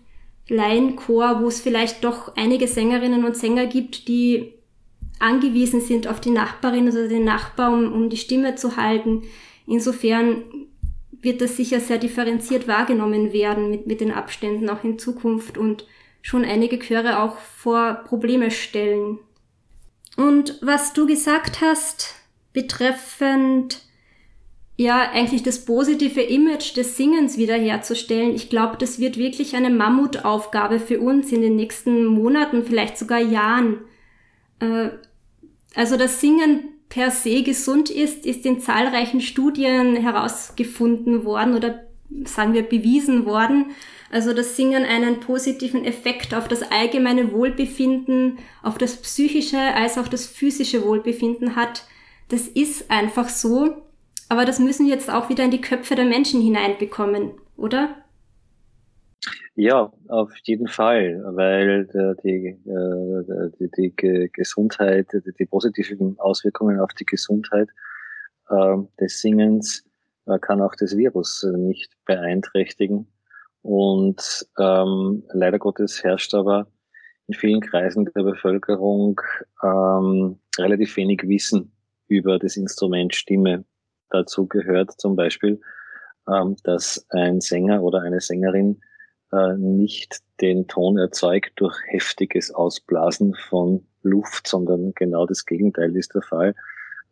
[0.47, 4.53] Laienchor, wo es vielleicht doch einige Sängerinnen und Sänger gibt, die
[5.19, 9.21] angewiesen sind auf die Nachbarin oder den Nachbar, um, um die Stimme zu halten.
[9.67, 10.58] Insofern
[11.21, 15.85] wird das sicher sehr differenziert wahrgenommen werden mit, mit den Abständen auch in Zukunft und
[16.21, 19.19] schon einige Chöre auch vor Probleme stellen.
[20.17, 22.15] Und was du gesagt hast,
[22.53, 23.81] betreffend
[24.75, 30.79] ja eigentlich das positive Image des Singens wiederherzustellen, ich glaube, das wird wirklich eine Mammutaufgabe
[30.79, 33.81] für uns in den nächsten Monaten, vielleicht sogar Jahren.
[34.59, 34.89] Äh,
[35.75, 41.85] also das Singen per se gesund ist, ist in zahlreichen Studien herausgefunden worden oder
[42.25, 43.71] sagen wir bewiesen worden.
[44.11, 50.07] Also das Singen einen positiven Effekt auf das allgemeine Wohlbefinden, auf das psychische als auch
[50.07, 51.83] das physische Wohlbefinden hat.
[52.29, 53.83] Das ist einfach so.
[54.27, 57.95] Aber das müssen wir jetzt auch wieder in die Köpfe der Menschen hineinbekommen, oder?
[59.61, 61.85] Ja, auf jeden Fall, weil
[62.23, 67.67] die, äh, die, die Gesundheit, die positiven Auswirkungen auf die Gesundheit
[68.49, 69.83] ähm, des Singens
[70.27, 73.05] äh, kann auch das Virus nicht beeinträchtigen.
[73.61, 76.67] Und ähm, leider Gottes herrscht aber
[77.27, 79.19] in vielen Kreisen der Bevölkerung
[79.61, 81.69] ähm, relativ wenig Wissen
[82.07, 83.65] über das Instrument Stimme.
[84.09, 85.59] Dazu gehört zum Beispiel,
[86.29, 88.79] ähm, dass ein Sänger oder eine Sängerin
[89.31, 96.13] äh, nicht den Ton erzeugt durch heftiges Ausblasen von Luft, sondern genau das Gegenteil ist
[96.15, 96.55] der Fall.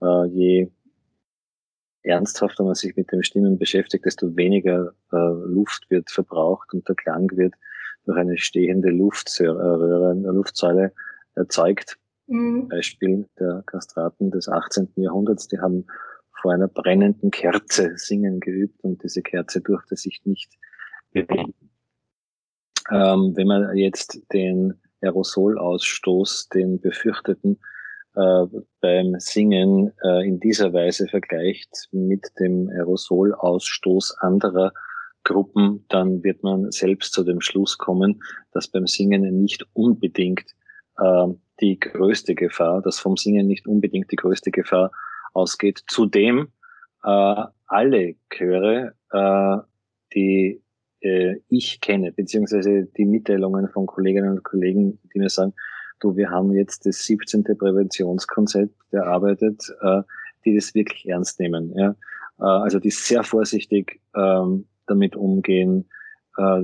[0.01, 0.71] Äh, je
[2.03, 6.95] ernsthafter man sich mit den Stimmen beschäftigt, desto weniger äh, Luft wird verbraucht und der
[6.95, 7.53] Klang wird
[8.05, 10.93] durch eine stehende Luftröhre, äh, Luftsäule
[11.35, 11.97] erzeugt.
[12.27, 12.67] Mhm.
[12.69, 14.89] Beispiel der Kastraten des 18.
[14.95, 15.85] Jahrhunderts, die haben
[16.41, 20.51] vor einer brennenden Kerze singen geübt und diese Kerze durfte sich nicht
[21.11, 21.53] bewegen.
[22.91, 27.59] Ähm, wenn man jetzt den Aerosolausstoß, den befürchteten,
[28.15, 28.45] äh,
[28.81, 34.71] beim Singen äh, in dieser Weise vergleicht mit dem Aerosolausstoß anderer
[35.23, 38.21] Gruppen, dann wird man selbst zu dem Schluss kommen,
[38.53, 40.55] dass beim Singen nicht unbedingt
[40.97, 41.27] äh,
[41.59, 44.91] die größte Gefahr, dass vom Singen nicht unbedingt die größte Gefahr
[45.33, 45.83] ausgeht.
[45.87, 46.47] Zudem
[47.03, 49.57] äh, alle Chöre, äh,
[50.13, 50.61] die
[51.07, 55.53] äh, ich kenne, beziehungsweise die Mitteilungen von Kolleginnen und Kollegen, die mir sagen,
[55.99, 57.43] du, wir haben jetzt das 17.
[57.57, 60.01] Präventionskonzept erarbeitet, äh,
[60.45, 61.73] die das wirklich ernst nehmen.
[61.75, 61.95] Ja?
[62.39, 65.85] Äh, also die sehr vorsichtig ähm, damit umgehen,
[66.37, 66.61] äh,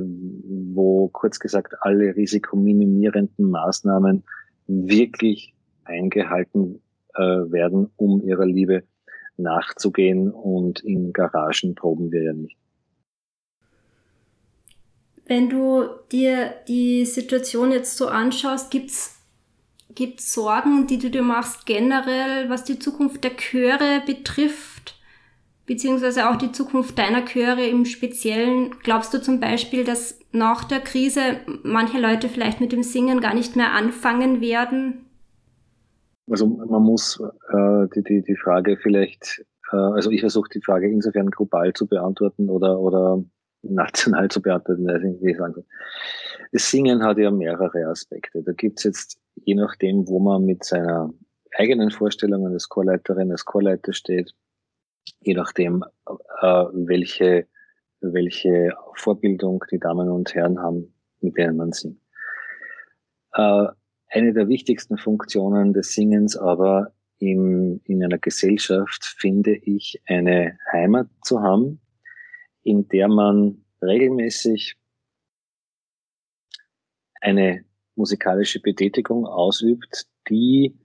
[0.78, 4.24] wo kurz gesagt alle risikominimierenden Maßnahmen
[4.68, 5.54] wirklich
[5.84, 6.82] eingehalten
[7.16, 8.84] äh, werden, um ihrer Liebe
[9.38, 10.32] nachzugehen.
[10.32, 12.58] Und in Garagen proben wir ja nicht.
[15.26, 19.14] Wenn du dir die Situation jetzt so anschaust, gibt's
[19.96, 24.96] gibt's Sorgen, die du dir machst generell, was die Zukunft der Chöre betrifft,
[25.66, 28.72] beziehungsweise auch die Zukunft deiner Chöre im Speziellen?
[28.84, 33.34] Glaubst du zum Beispiel, dass nach der Krise manche Leute vielleicht mit dem Singen gar
[33.34, 35.06] nicht mehr anfangen werden?
[36.30, 40.90] Also man muss äh, die, die, die Frage vielleicht, äh, also ich versuche die Frage
[40.90, 43.24] insofern global zu beantworten oder, oder
[43.64, 44.88] national zu beantworten,
[45.22, 45.66] wie ich sagen soll.
[46.52, 48.44] Das Singen hat ja mehrere Aspekte.
[48.44, 51.12] Da gibt's jetzt, je nachdem, wo man mit seiner
[51.56, 54.34] eigenen Vorstellung als Chorleiterin, als Chorleiter steht,
[55.22, 55.84] je nachdem,
[56.42, 57.48] äh, welche,
[58.02, 62.00] welche Vorbildung die Damen und Herren haben, mit denen man singt.
[63.34, 63.68] Äh,
[64.10, 71.08] eine der wichtigsten Funktionen des Singens aber im, in einer Gesellschaft finde ich eine Heimat
[71.24, 71.80] zu haben,
[72.64, 74.76] in der man regelmäßig
[77.22, 80.78] eine musikalische Betätigung ausübt, die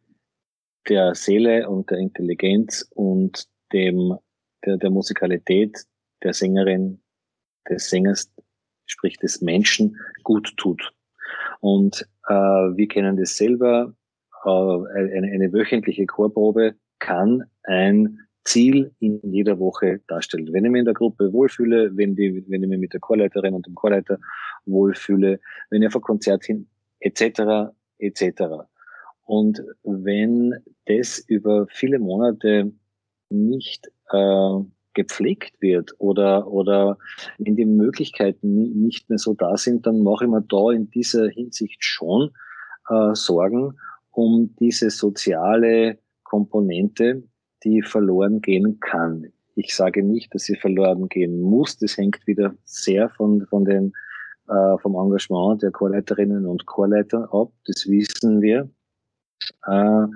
[0.89, 4.17] der Seele und der Intelligenz und dem,
[4.65, 5.85] der, der Musikalität
[6.23, 7.01] der Sängerin,
[7.69, 8.33] des Sängers,
[8.87, 10.93] sprich des Menschen, gut tut.
[11.61, 13.95] Und äh, wir kennen das selber,
[14.45, 20.53] äh, eine, eine wöchentliche Chorprobe kann ein Ziel in jeder Woche darstellt.
[20.53, 23.55] Wenn ich mich in der Gruppe wohlfühle, wenn, die, wenn ich mich mit der Chorleiterin
[23.55, 24.19] und dem Chorleiter
[24.65, 25.39] wohlfühle,
[25.71, 26.67] wenn ich auf ein Konzert hin,
[27.01, 28.23] etc., etc.
[29.25, 30.55] Und wenn
[30.87, 32.73] das über viele Monate
[33.29, 34.61] nicht äh,
[34.95, 36.97] gepflegt wird oder, oder
[37.37, 41.29] wenn die Möglichkeiten nicht mehr so da sind, dann mache ich mir da in dieser
[41.29, 42.31] Hinsicht schon
[42.89, 43.77] äh, sorgen,
[44.11, 47.25] um diese soziale Komponente,
[47.65, 49.33] die verloren gehen kann.
[49.55, 51.79] Ich sage nicht, dass sie verloren gehen muss.
[51.79, 53.93] Das hängt wieder sehr von, von den,
[54.49, 57.51] äh, vom Engagement der Chorleiterinnen und Chorleiter ab.
[57.67, 58.71] Das wissen wir.
[59.67, 60.07] Äh,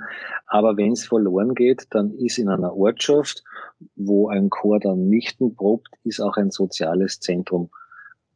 [0.47, 3.43] aber wenn es verloren geht, dann ist in einer Ortschaft,
[3.97, 7.71] wo ein Chor dann nicht probt, ist auch ein soziales Zentrum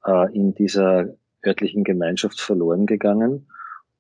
[0.05, 1.15] äh, in dieser
[1.45, 3.47] örtlichen Gemeinschaft verloren gegangen.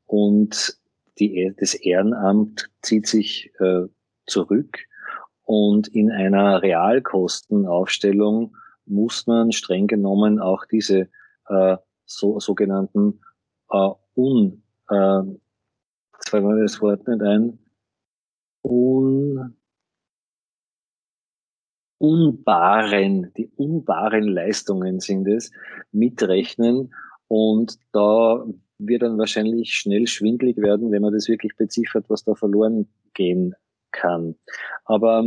[0.06, 0.78] Und
[1.18, 3.86] die, das Ehrenamt zieht sich äh,
[4.26, 4.78] zurück.
[5.46, 11.08] Und in einer Realkostenaufstellung muss man streng genommen auch diese
[11.48, 13.20] äh, so, sogenannten
[13.70, 15.20] äh, un, äh,
[16.14, 17.60] jetzt fällt mir das Wort nicht ein,
[18.64, 19.56] un,
[21.98, 25.52] unbaren, die unbaren Leistungen sind es,
[25.92, 26.92] mitrechnen.
[27.28, 28.44] Und da
[28.78, 33.54] wird dann wahrscheinlich schnell schwindlig werden, wenn man das wirklich beziffert, was da verloren gehen
[33.96, 34.36] kann.
[34.84, 35.24] Aber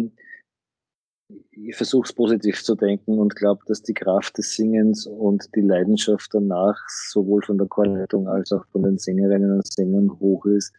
[1.51, 5.61] ich versuche es positiv zu denken und glaube, dass die Kraft des Singens und die
[5.61, 10.73] Leidenschaft danach sowohl von der Chorleitung als auch von den Sängerinnen und Sängern hoch ist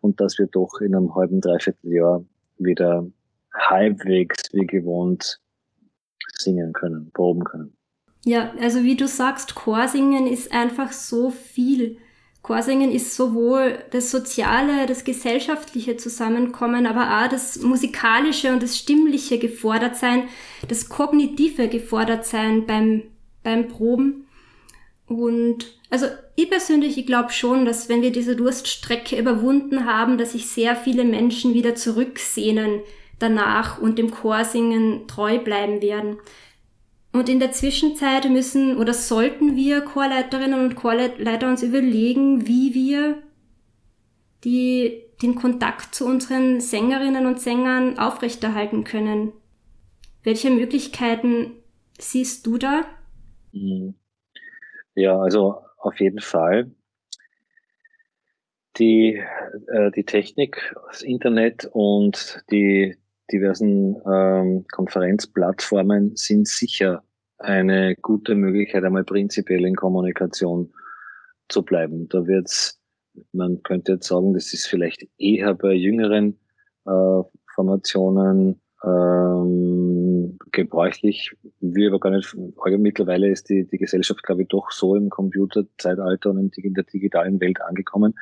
[0.00, 2.24] und dass wir doch in einem halben, dreiviertel Jahr
[2.58, 3.06] wieder
[3.54, 5.40] halbwegs wie gewohnt
[6.36, 7.76] singen können, proben können.
[8.24, 11.98] Ja, also wie du sagst, Chorsingen ist einfach so viel.
[12.44, 19.38] Chorsingen ist sowohl das soziale, das gesellschaftliche Zusammenkommen, aber auch das musikalische und das stimmliche
[19.38, 20.28] gefordert sein,
[20.68, 23.04] das kognitive gefordert sein beim,
[23.42, 24.26] beim Proben.
[25.06, 26.04] Und also
[26.36, 30.76] ich persönlich, ich glaube schon, dass wenn wir diese Durststrecke überwunden haben, dass sich sehr
[30.76, 32.80] viele Menschen wieder zurücksehnen
[33.18, 36.18] danach und dem Chorsingen treu bleiben werden.
[37.14, 43.22] Und in der Zwischenzeit müssen oder sollten wir Chorleiterinnen und Chorleiter uns überlegen, wie wir
[44.42, 49.32] die, den Kontakt zu unseren Sängerinnen und Sängern aufrechterhalten können.
[50.24, 51.52] Welche Möglichkeiten
[52.00, 52.84] siehst du da?
[53.52, 53.94] Mhm.
[54.96, 56.72] Ja, also auf jeden Fall.
[58.76, 59.22] Die,
[59.68, 62.96] äh, die Technik, das Internet und die
[63.32, 67.02] diversen ähm, Konferenzplattformen sind sicher
[67.38, 70.72] eine gute Möglichkeit, einmal prinzipiell in Kommunikation
[71.48, 72.08] zu bleiben.
[72.08, 72.80] Da wird's,
[73.32, 76.38] man könnte jetzt sagen, das ist vielleicht eher bei jüngeren
[76.86, 77.22] äh,
[77.54, 81.34] Formationen ähm, gebräuchlich.
[81.60, 82.36] Wir aber gar nicht,
[82.78, 87.40] mittlerweile ist die, die Gesellschaft, glaube ich, doch so im Computerzeitalter und in der digitalen
[87.40, 88.14] Welt angekommen,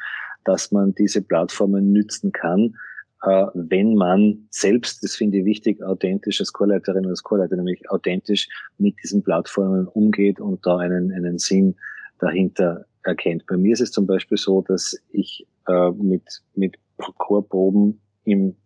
[0.44, 2.74] dass man diese Plattformen nützen kann,
[3.22, 8.48] wenn man selbst, das finde ich wichtig, authentisch als Chorleiterin oder als Chorleiter, nämlich authentisch
[8.78, 11.76] mit diesen Plattformen umgeht und da einen, einen Sinn
[12.18, 13.46] dahinter erkennt.
[13.46, 18.56] Bei mir ist es zum Beispiel so, dass ich äh, mit, mit Chorproben im,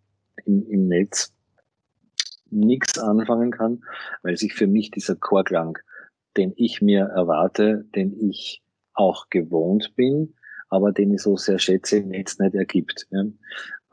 [0.45, 1.33] im, im Netz
[2.49, 3.83] nichts anfangen kann,
[4.23, 5.77] weil sich für mich dieser Chorklang,
[6.35, 10.33] den ich mir erwarte, den ich auch gewohnt bin,
[10.69, 13.07] aber den ich so sehr schätze, im Netz nicht ergibt.
[13.11, 13.23] Ja.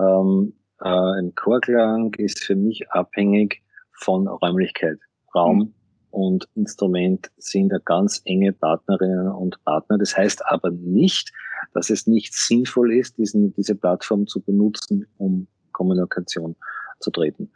[0.00, 3.62] Ähm, äh, ein Chorklang ist für mich abhängig
[3.92, 4.98] von Räumlichkeit.
[5.34, 5.74] Raum mhm.
[6.10, 9.98] und Instrument sind da ganz enge Partnerinnen und Partner.
[9.98, 11.32] Das heißt aber nicht,
[11.72, 16.56] dass es nicht sinnvoll ist, diesen, diese Plattform zu benutzen, um Kommunikation
[17.00, 17.50] zu treten.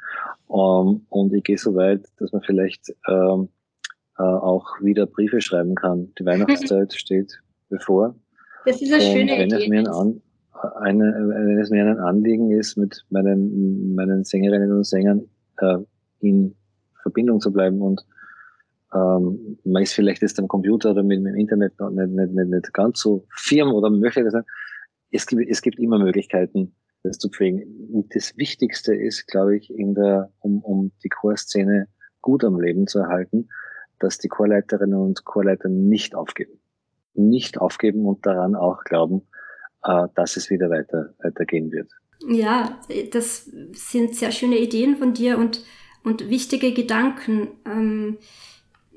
[0.50, 3.48] Ähm, und ich gehe so weit, dass man vielleicht ähm,
[4.18, 6.12] äh, auch wieder Briefe schreiben kann.
[6.18, 8.14] Die Weihnachtszeit steht bevor.
[8.64, 9.62] Das ist eine und schöne wenn Idee.
[9.62, 10.22] Es mir ein,
[10.80, 15.28] eine, wenn es mir ein Anliegen ist, mit meinen, meinen Sängerinnen und Sängern
[15.58, 15.78] äh,
[16.20, 16.54] in
[17.02, 18.04] Verbindung zu bleiben und
[18.94, 22.48] ähm, man ist vielleicht jetzt am Computer oder mit, mit dem Internet nicht, nicht, nicht,
[22.48, 24.44] nicht ganz so firm oder möchte das sein.
[25.10, 27.62] Es gibt, es gibt immer Möglichkeiten, das zu pflegen.
[27.92, 31.88] Und das Wichtigste ist, glaube ich, in der, um, um die Chorszene
[32.22, 33.48] gut am Leben zu erhalten,
[33.98, 36.57] dass die Chorleiterinnen und Chorleiter nicht aufgeben.
[37.18, 39.22] Nicht aufgeben und daran auch glauben,
[39.84, 41.90] äh, dass es wieder weiter, weitergehen wird.
[42.26, 42.80] Ja,
[43.12, 45.64] das sind sehr schöne Ideen von dir und,
[46.04, 47.48] und wichtige Gedanken.
[47.64, 48.18] Ähm,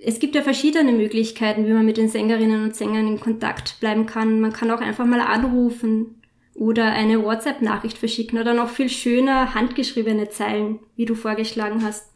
[0.03, 4.07] es gibt ja verschiedene Möglichkeiten, wie man mit den Sängerinnen und Sängern in Kontakt bleiben
[4.07, 4.41] kann.
[4.41, 6.21] Man kann auch einfach mal anrufen
[6.55, 12.11] oder eine WhatsApp-Nachricht verschicken oder noch viel schöner handgeschriebene Zeilen, wie du vorgeschlagen hast.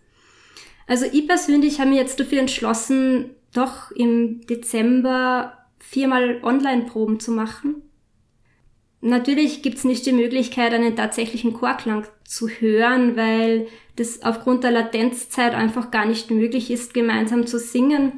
[0.88, 7.84] Also ich persönlich habe mich jetzt dafür entschlossen, doch im Dezember viermal Online-Proben zu machen
[9.08, 13.68] Natürlich gibt's nicht die Möglichkeit, einen tatsächlichen Chorklang zu hören, weil
[13.98, 18.14] das aufgrund der Latenzzeit einfach gar nicht möglich ist, gemeinsam zu singen.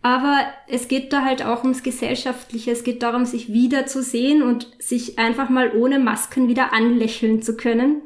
[0.00, 2.70] Aber es geht da halt auch ums Gesellschaftliche.
[2.70, 8.00] Es geht darum, sich wiederzusehen und sich einfach mal ohne Masken wieder anlächeln zu können.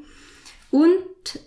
[0.73, 0.97] Und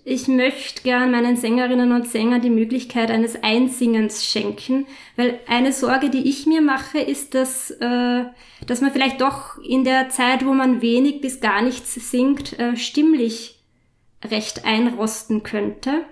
[0.03, 6.09] ich möchte gern meinen Sängerinnen und Sängern die Möglichkeit eines Einsingens schenken, weil eine Sorge,
[6.09, 8.25] die ich mir mache, ist, dass, äh,
[8.65, 12.75] dass man vielleicht doch in der Zeit, wo man wenig bis gar nichts singt, äh,
[12.75, 13.59] stimmlich
[14.23, 16.05] recht einrosten könnte.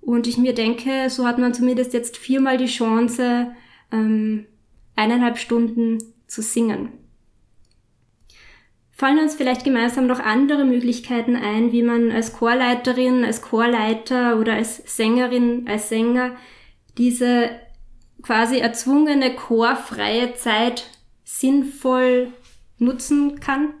[0.00, 3.52] Und ich mir denke, so hat man zumindest jetzt viermal die Chance,
[3.92, 4.46] ähm,
[4.96, 7.01] eineinhalb Stunden zu singen.
[9.02, 14.52] Fallen uns vielleicht gemeinsam noch andere Möglichkeiten ein, wie man als Chorleiterin, als Chorleiter oder
[14.52, 16.36] als Sängerin, als Sänger
[16.98, 17.50] diese
[18.22, 20.84] quasi erzwungene chorfreie Zeit
[21.24, 22.28] sinnvoll
[22.78, 23.74] nutzen kann?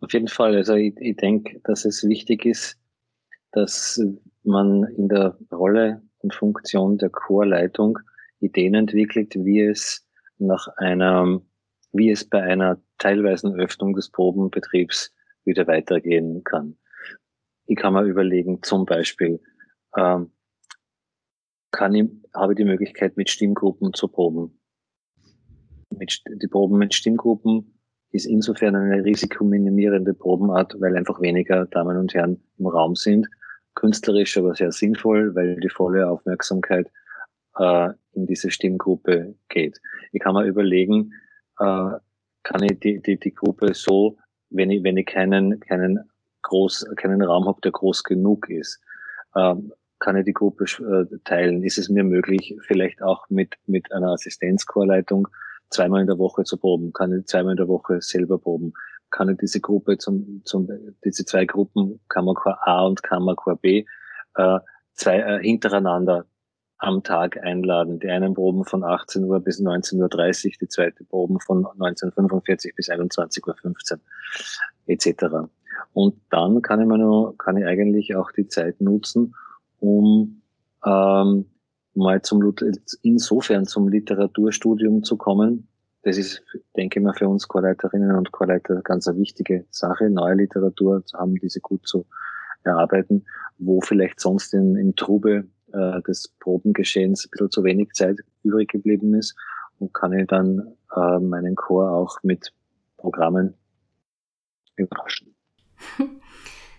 [0.00, 0.54] Auf jeden Fall.
[0.54, 2.78] Also ich, ich denke, dass es wichtig ist,
[3.50, 4.00] dass
[4.44, 7.98] man in der Rolle und Funktion der Chorleitung
[8.38, 10.06] Ideen entwickelt, wie es
[10.38, 11.40] nach einer,
[11.96, 16.76] wie es bei einer teilweisen Öffnung des Probenbetriebs wieder weitergehen kann.
[17.66, 19.40] Ich kann mir überlegen, zum Beispiel,
[19.96, 20.30] ähm,
[21.72, 24.58] kann ich, habe ich die Möglichkeit, mit Stimmgruppen zu proben.
[25.90, 27.78] Mit, die Proben mit Stimmgruppen
[28.12, 33.28] ist insofern eine risikominimierende Probenart, weil einfach weniger Damen und Herren im Raum sind.
[33.74, 36.90] Künstlerisch aber sehr sinnvoll, weil die volle Aufmerksamkeit
[37.58, 39.78] äh, in diese Stimmgruppe geht.
[40.12, 41.12] Ich kann mir überlegen,
[41.58, 41.98] äh,
[42.42, 44.18] kann ich die, die, die Gruppe so,
[44.50, 46.08] wenn ich, wenn ich keinen, keinen
[46.42, 48.80] groß, keinen Raum habe, der groß genug ist,
[49.34, 51.62] ähm, kann ich die Gruppe äh, teilen?
[51.62, 55.26] Ist es mir möglich, vielleicht auch mit, mit einer Assistenzchorleitung
[55.70, 56.92] zweimal in der Woche zu proben?
[56.92, 58.72] Kann ich zweimal in der Woche selber proben?
[59.10, 60.68] Kann ich diese Gruppe zum, zum
[61.04, 63.84] diese zwei Gruppen, Kammerchor A und Kammerchor B,
[64.36, 64.58] äh,
[64.92, 66.26] zwei äh, hintereinander
[66.78, 67.98] am Tag einladen.
[68.00, 72.90] Die einen Proben von 18 Uhr bis 19.30 Uhr, die zweite Proben von 1945 bis
[72.90, 74.00] 21.15 Uhr
[74.86, 75.48] etc.
[75.92, 79.34] Und dann kann ich, mir nur, kann ich eigentlich auch die Zeit nutzen,
[79.80, 80.42] um
[80.84, 81.46] ähm,
[81.94, 82.54] mal zum,
[83.02, 85.68] insofern zum Literaturstudium zu kommen.
[86.02, 86.42] Das ist,
[86.76, 91.18] denke ich mal, für uns Chorleiterinnen und Chorleiter ganz eine wichtige Sache, neue Literatur zu
[91.18, 92.06] haben, diese gut zu
[92.62, 93.24] erarbeiten,
[93.58, 95.46] wo vielleicht sonst in, im Trube
[95.76, 99.36] äh, des Probengeschehens ein bisschen zu wenig Zeit übrig geblieben ist
[99.78, 102.52] und kann ich dann äh, meinen Chor auch mit
[102.96, 103.54] Programmen
[104.76, 105.34] überraschen.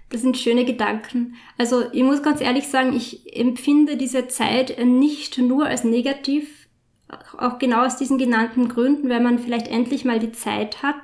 [0.09, 1.35] Das sind schöne Gedanken.
[1.57, 6.69] Also ich muss ganz ehrlich sagen, ich empfinde diese Zeit nicht nur als negativ,
[7.37, 10.95] auch genau aus diesen genannten Gründen, weil man vielleicht endlich mal die Zeit hat,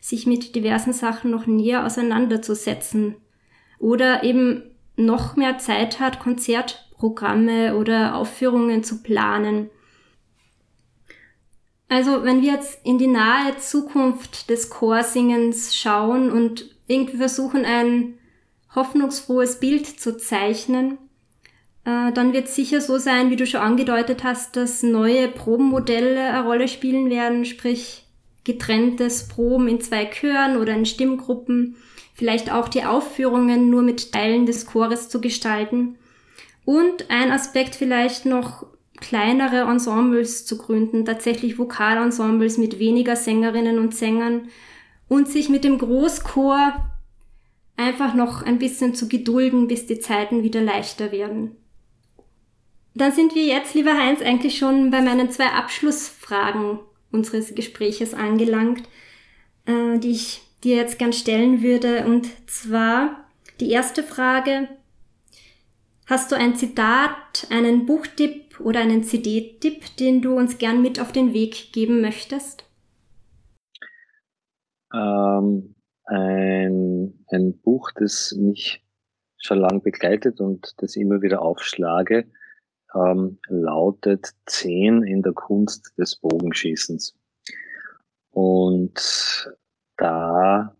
[0.00, 3.14] sich mit diversen Sachen noch näher auseinanderzusetzen.
[3.78, 4.64] Oder eben
[4.96, 6.18] noch mehr Zeit hat,
[6.98, 9.70] Konzertprogramme oder Aufführungen zu planen.
[11.88, 18.18] Also wenn wir jetzt in die nahe Zukunft des Chorsingens schauen und irgendwie versuchen, ein
[18.74, 20.98] hoffnungsfrohes Bild zu zeichnen,
[21.86, 26.28] äh, dann wird es sicher so sein, wie du schon angedeutet hast, dass neue Probenmodelle
[26.28, 28.04] eine Rolle spielen werden, sprich
[28.44, 31.76] getrenntes Proben in zwei Chören oder in Stimmgruppen,
[32.12, 35.96] vielleicht auch die Aufführungen nur mit Teilen des Chores zu gestalten.
[36.68, 38.66] Und ein Aspekt vielleicht noch
[39.00, 44.50] kleinere Ensembles zu gründen, tatsächlich Vokalensembles mit weniger Sängerinnen und Sängern
[45.08, 46.74] und sich mit dem Großchor
[47.78, 51.56] einfach noch ein bisschen zu gedulden, bis die Zeiten wieder leichter werden.
[52.94, 58.82] Dann sind wir jetzt, lieber Heinz, eigentlich schon bei meinen zwei Abschlussfragen unseres Gespräches angelangt,
[59.64, 62.04] äh, die ich dir jetzt gern stellen würde.
[62.04, 63.24] Und zwar
[63.58, 64.68] die erste Frage.
[66.08, 71.12] Hast du ein Zitat, einen Buchtipp oder einen CD-Tipp, den du uns gern mit auf
[71.12, 72.64] den Weg geben möchtest?
[74.90, 78.82] Ähm, ein, ein Buch, das mich
[79.36, 82.26] schon lange begleitet und das immer wieder aufschlage,
[82.94, 87.18] ähm, lautet Zehn in der Kunst des Bogenschießens.
[88.30, 89.54] Und
[89.98, 90.74] da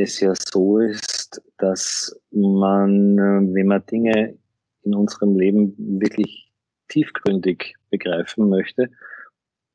[0.00, 3.16] es ja so ist, dass man,
[3.54, 4.38] wenn man Dinge
[4.82, 6.52] in unserem Leben wirklich
[6.88, 8.90] tiefgründig begreifen möchte,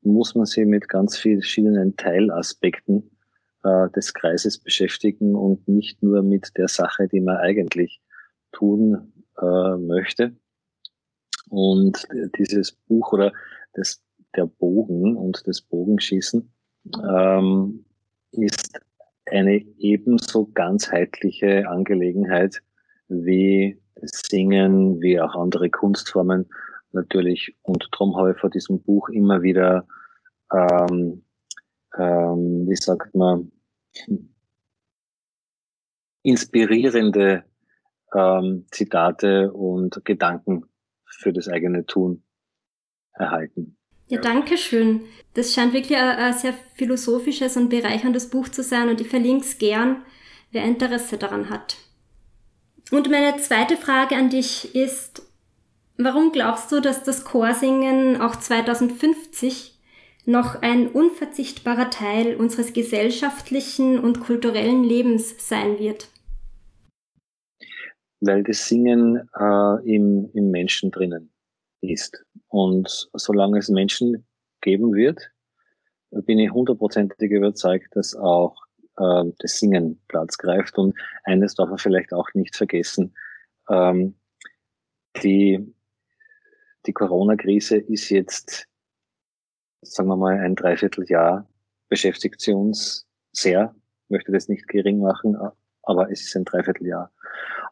[0.02, 3.10] muss man sie mit ganz vielen verschiedenen Teilaspekten
[3.62, 8.00] äh, des Kreises beschäftigen und nicht nur mit der Sache, die man eigentlich
[8.52, 10.34] tun äh, möchte.
[11.48, 12.06] Und
[12.38, 13.32] dieses Buch oder
[13.74, 14.02] das,
[14.36, 16.50] der Bogen und das Bogenschießen
[17.08, 17.84] ähm,
[18.32, 18.80] ist
[19.26, 22.62] eine ebenso ganzheitliche Angelegenheit
[23.08, 26.48] wie Singen, wie auch andere Kunstformen,
[26.92, 27.56] natürlich.
[27.62, 29.86] Und darum habe ich vor diesem Buch immer wieder,
[30.52, 31.24] ähm,
[31.96, 33.52] ähm, wie sagt man,
[36.22, 37.44] inspirierende
[38.14, 40.64] ähm, Zitate und Gedanken
[41.06, 42.24] für das eigene Tun
[43.12, 43.76] erhalten.
[44.08, 45.02] Ja, danke schön.
[45.34, 49.44] Das scheint wirklich ein, ein sehr philosophisches und bereicherndes Buch zu sein und ich verlinke
[49.44, 50.04] es gern,
[50.52, 51.76] wer Interesse daran hat.
[52.90, 55.22] Und meine zweite Frage an dich ist,
[55.96, 59.78] warum glaubst du, dass das Chorsingen auch 2050
[60.26, 66.08] noch ein unverzichtbarer Teil unseres gesellschaftlichen und kulturellen Lebens sein wird?
[68.20, 71.33] Weil das Singen äh, im, im Menschen drinnen
[71.90, 72.24] ist.
[72.48, 74.26] Und solange es Menschen
[74.60, 75.30] geben wird,
[76.10, 78.56] bin ich hundertprozentig überzeugt, dass auch
[78.98, 80.78] äh, das Singen Platz greift.
[80.78, 83.14] Und eines darf man vielleicht auch nicht vergessen.
[83.68, 84.14] Ähm,
[85.22, 85.74] die
[86.86, 88.66] die Corona-Krise ist jetzt,
[89.82, 91.48] sagen wir mal, ein Dreivierteljahr
[91.88, 93.74] beschäftigt sie uns sehr.
[94.04, 95.36] Ich möchte das nicht gering machen,
[95.82, 97.10] aber es ist ein Dreivierteljahr.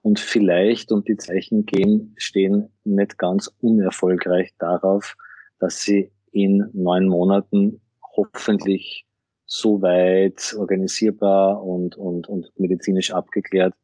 [0.03, 5.16] Und vielleicht, und die Zeichen gehen, stehen nicht ganz unerfolgreich darauf,
[5.59, 7.80] dass sie in neun Monaten
[8.16, 9.07] hoffentlich
[9.46, 13.74] so weit organisierbar und, und, und medizinisch abgeklärt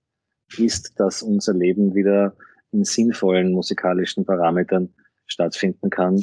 [0.57, 2.35] ist, dass unser Leben wieder
[2.73, 4.93] in sinnvollen musikalischen Parametern
[5.27, 6.23] stattfinden kann.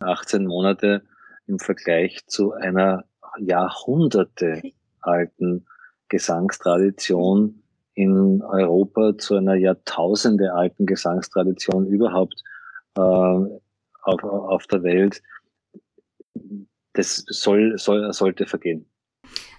[0.00, 1.02] 18 Monate
[1.46, 3.04] im Vergleich zu einer
[3.38, 4.62] Jahrhunderte
[5.00, 5.66] alten
[6.08, 7.63] Gesangstradition
[7.94, 12.42] in Europa, zu einer Jahrtausende alten Gesangstradition überhaupt
[12.96, 15.22] äh, auf, auf der Welt.
[16.92, 18.86] Das soll, soll, sollte vergehen.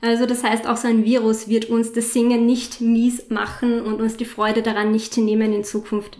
[0.02, 4.02] Also das heißt, auch so ein Virus wird uns das Singen nicht mies machen und
[4.02, 6.18] uns die Freude daran nicht nehmen in Zukunft.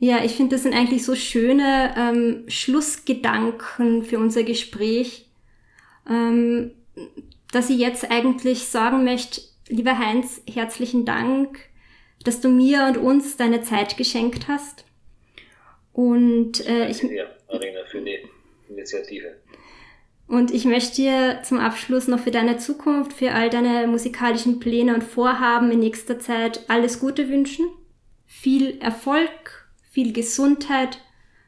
[0.00, 5.26] Ja, ich finde, das sind eigentlich so schöne ähm, Schlussgedanken für unser Gespräch,
[6.08, 6.72] ähm,
[7.52, 11.58] dass ich jetzt eigentlich sagen möchte, lieber Heinz, herzlichen Dank,
[12.24, 14.84] dass du mir und uns deine Zeit geschenkt hast.
[15.92, 18.18] Und äh, ich, ja, Arena, für die
[18.68, 19.36] Initiative.
[20.26, 24.94] Und ich möchte dir zum Abschluss noch für deine Zukunft, für all deine musikalischen Pläne
[24.94, 27.66] und Vorhaben in nächster Zeit alles Gute wünschen.
[28.26, 31.00] Viel Erfolg viel Gesundheit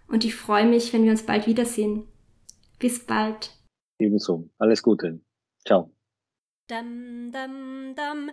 [0.09, 2.09] und ich freue mich, wenn wir uns bald wiedersehen.
[2.81, 3.57] Bis bald.
[4.01, 4.49] Ebenso.
[4.59, 5.21] Alles Gute.
[5.65, 5.93] Ciao.
[6.71, 8.31] Dum, dum, dum,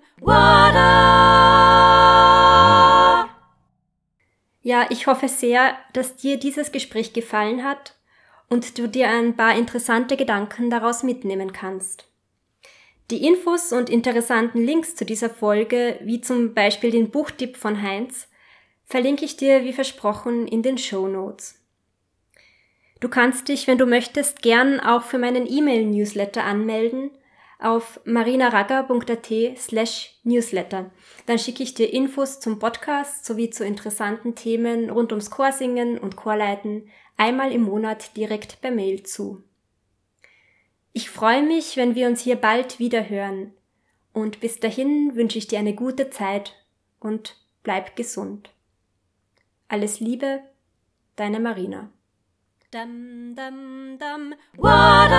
[4.62, 7.96] ja, ich hoffe sehr, dass dir dieses Gespräch gefallen hat
[8.48, 12.06] und du dir ein paar interessante Gedanken daraus mitnehmen kannst.
[13.10, 18.28] Die Infos und interessanten Links zu dieser Folge, wie zum Beispiel den Buchtipp von Heinz,
[18.86, 21.60] verlinke ich dir wie versprochen in den Show Notes.
[23.00, 27.10] Du kannst dich, wenn du möchtest, gern auch für meinen E-Mail-Newsletter anmelden
[27.60, 30.92] auf marinaragger.at slash newsletter.
[31.26, 36.16] Dann schicke ich dir Infos zum Podcast sowie zu interessanten Themen rund ums Chorsingen und
[36.16, 39.44] Chorleiten einmal im Monat direkt per Mail zu.
[40.94, 43.54] Ich freue mich, wenn wir uns hier bald wieder hören.
[44.14, 46.56] Und bis dahin wünsche ich dir eine gute Zeit
[47.00, 48.50] und bleib gesund.
[49.68, 50.42] Alles Liebe,
[51.16, 51.92] deine Marina.
[52.70, 54.36] Dum, dum, dum.
[54.58, 55.18] Wada!